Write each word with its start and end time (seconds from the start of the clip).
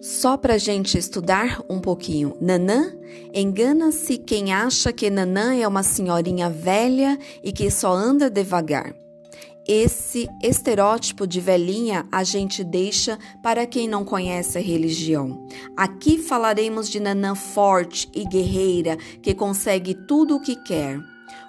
Só 0.00 0.36
para 0.36 0.58
gente 0.58 0.98
estudar 0.98 1.62
um 1.68 1.80
pouquinho. 1.80 2.36
Nanã, 2.40 2.92
engana-se 3.32 4.18
quem 4.18 4.52
acha 4.52 4.92
que 4.92 5.10
Nanã 5.10 5.54
é 5.54 5.66
uma 5.66 5.82
senhorinha 5.82 6.50
velha 6.50 7.18
e 7.42 7.50
que 7.50 7.70
só 7.70 7.92
anda 7.92 8.30
devagar. 8.30 8.94
Esse 9.66 10.28
estereótipo 10.44 11.26
de 11.26 11.40
velhinha 11.40 12.06
a 12.12 12.22
gente 12.22 12.62
deixa 12.62 13.18
para 13.42 13.66
quem 13.66 13.88
não 13.88 14.04
conhece 14.04 14.58
a 14.58 14.60
religião. 14.60 15.44
Aqui 15.76 16.18
falaremos 16.18 16.88
de 16.88 17.00
Nanã 17.00 17.34
forte 17.34 18.08
e 18.14 18.24
guerreira 18.24 18.96
que 19.20 19.34
consegue 19.34 19.92
tudo 19.92 20.36
o 20.36 20.40
que 20.40 20.54
quer. 20.54 21.00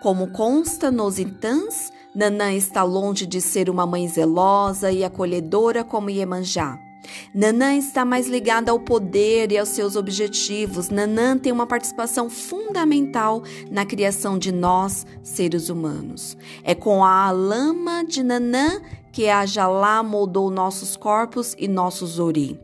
Como 0.00 0.28
consta 0.28 0.90
nos 0.90 1.18
Itãs, 1.18 1.92
Nanã 2.14 2.54
está 2.54 2.82
longe 2.82 3.26
de 3.26 3.42
ser 3.42 3.68
uma 3.68 3.84
mãe 3.84 4.08
zelosa 4.08 4.90
e 4.90 5.04
acolhedora 5.04 5.84
como 5.84 6.08
Iemanjá. 6.08 6.87
Nanã 7.34 7.74
está 7.74 8.04
mais 8.04 8.26
ligada 8.26 8.70
ao 8.70 8.80
poder 8.80 9.52
e 9.52 9.58
aos 9.58 9.68
seus 9.70 9.96
objetivos. 9.96 10.90
Nanã 10.90 11.36
tem 11.36 11.52
uma 11.52 11.66
participação 11.66 12.28
fundamental 12.28 13.42
na 13.70 13.84
criação 13.84 14.38
de 14.38 14.52
nós, 14.52 15.06
seres 15.22 15.68
humanos. 15.68 16.36
É 16.62 16.74
com 16.74 17.04
a 17.04 17.30
lama 17.30 18.04
de 18.04 18.22
Nanã 18.22 18.80
que 19.12 19.28
a 19.28 19.44
Jalá 19.46 20.02
moldou 20.02 20.50
nossos 20.50 20.96
corpos 20.96 21.54
e 21.58 21.66
nossos 21.66 22.18
ori. 22.18 22.60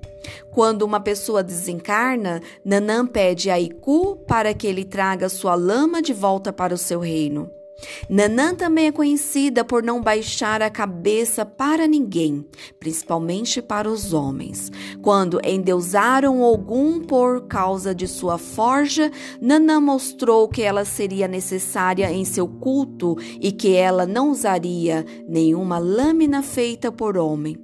Quando 0.50 0.82
uma 0.82 1.00
pessoa 1.00 1.42
desencarna, 1.42 2.40
Nanã 2.64 3.06
pede 3.06 3.50
a 3.50 3.60
Iku 3.60 4.16
para 4.26 4.54
que 4.54 4.66
ele 4.66 4.84
traga 4.84 5.28
sua 5.28 5.54
lama 5.54 6.00
de 6.00 6.12
volta 6.12 6.52
para 6.52 6.74
o 6.74 6.78
seu 6.78 7.00
reino. 7.00 7.50
Nanã 8.08 8.54
também 8.54 8.86
é 8.86 8.92
conhecida 8.92 9.64
por 9.64 9.82
não 9.82 10.00
baixar 10.00 10.62
a 10.62 10.70
cabeça 10.70 11.44
para 11.44 11.86
ninguém, 11.86 12.46
principalmente 12.78 13.60
para 13.62 13.88
os 13.88 14.12
homens. 14.12 14.70
Quando 15.02 15.40
endeusaram 15.44 16.42
Ogum 16.42 17.00
por 17.00 17.46
causa 17.46 17.94
de 17.94 18.06
sua 18.06 18.38
forja, 18.38 19.10
Nanã 19.40 19.80
mostrou 19.80 20.48
que 20.48 20.62
ela 20.62 20.84
seria 20.84 21.26
necessária 21.26 22.12
em 22.12 22.24
seu 22.24 22.46
culto 22.46 23.16
e 23.40 23.50
que 23.52 23.74
ela 23.74 24.06
não 24.06 24.30
usaria 24.30 25.04
nenhuma 25.28 25.78
lâmina 25.78 26.42
feita 26.42 26.92
por 26.92 27.16
homem. 27.16 27.63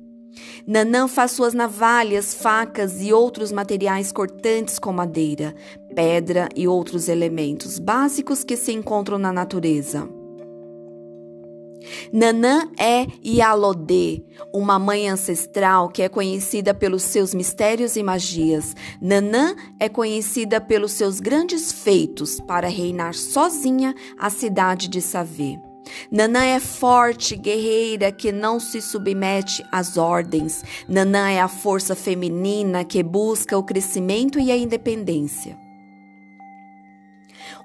Nanã 0.67 1.09
faz 1.09 1.33
suas 1.33 1.55
navalhas, 1.55 2.35
facas 2.35 3.01
e 3.01 3.13
outros 3.13 3.51
materiais 3.53 4.13
cortantes 4.13 4.79
com 4.79 4.93
madeira, 4.93 5.55
pedra 5.95 6.49
e 6.55 6.69
outros 6.69 7.09
elementos 7.09 7.79
básicos 7.79 8.45
que 8.45 8.57
se 8.57 8.73
encontram 8.73 9.19
na 9.19 9.33
natureza. 9.33 10.09
Nanã 12.13 12.69
é 12.79 13.07
Yalodê, 13.25 14.23
uma 14.53 14.79
mãe 14.79 15.09
ancestral 15.09 15.89
que 15.89 16.03
é 16.03 16.09
conhecida 16.09 16.75
pelos 16.75 17.03
seus 17.03 17.33
mistérios 17.33 17.97
e 17.97 18.03
magias. 18.03 18.75
Nanã 19.01 19.55
é 19.79 19.89
conhecida 19.89 20.61
pelos 20.61 20.93
seus 20.93 21.21
grandes 21.21 21.73
feitos 21.73 22.41
para 22.41 22.69
reinar 22.69 23.15
sozinha 23.15 23.95
a 24.19 24.29
cidade 24.29 24.89
de 24.89 25.01
Savê. 25.01 25.70
Nanã 26.11 26.45
é 26.45 26.61
forte, 26.61 27.37
guerreira, 27.37 28.13
que 28.13 28.33
não 28.33 28.59
se 28.61 28.81
submete 28.81 29.65
às 29.71 29.97
ordens. 29.97 30.63
Nanã 30.89 31.31
é 31.31 31.41
a 31.41 31.49
força 31.49 31.95
feminina 31.95 32.85
que 32.85 33.03
busca 33.03 33.57
o 33.57 33.63
crescimento 33.63 34.39
e 34.39 34.51
a 34.51 34.57
independência. 34.57 35.59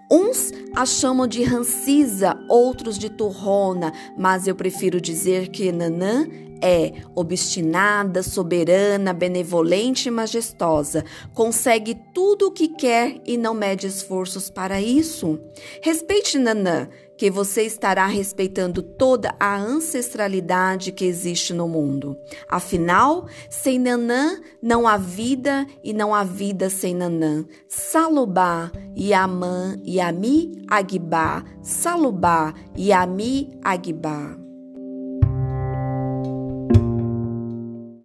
Uns 0.09 0.51
a 0.75 0.85
chamam 0.85 1.25
de 1.25 1.41
Rancisa, 1.43 2.37
outros 2.47 2.99
de 2.99 3.09
Turrona, 3.09 3.91
mas 4.15 4.45
eu 4.45 4.53
prefiro 4.53 5.01
dizer 5.01 5.47
que 5.47 5.71
Nanã 5.71 6.27
é 6.61 6.93
obstinada, 7.15 8.21
soberana, 8.21 9.13
benevolente 9.13 10.07
e 10.07 10.11
majestosa. 10.11 11.03
Consegue 11.33 11.95
tudo 12.13 12.47
o 12.47 12.51
que 12.51 12.67
quer 12.67 13.21
e 13.25 13.37
não 13.37 13.53
mede 13.53 13.87
esforços 13.87 14.49
para 14.49 14.81
isso. 14.81 15.39
Respeite 15.81 16.37
Nanã, 16.37 16.87
que 17.17 17.29
você 17.29 17.63
estará 17.63 18.05
respeitando 18.07 18.81
toda 18.81 19.35
a 19.39 19.57
ancestralidade 19.57 20.91
que 20.91 21.05
existe 21.05 21.53
no 21.53 21.67
mundo. 21.67 22.17
Afinal, 22.47 23.27
sem 23.49 23.79
Nanã 23.79 24.39
não 24.61 24.87
há 24.87 24.97
vida 24.97 25.65
e 25.83 25.93
não 25.93 26.13
há 26.13 26.23
vida 26.23 26.69
sem 26.69 26.93
Nanã. 26.93 27.45
Salubá, 27.67 28.71
Yamã, 28.97 29.77
Yami, 29.85 30.65
Agibá. 30.69 31.43
Salubá, 31.61 32.53
Yami, 32.77 33.57
Agibá. 33.63 34.44